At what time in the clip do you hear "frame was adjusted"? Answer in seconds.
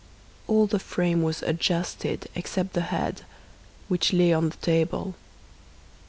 0.79-2.27